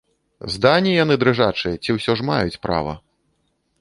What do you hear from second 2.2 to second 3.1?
ж маюць права?